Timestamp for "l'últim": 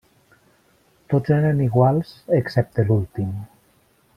2.89-3.29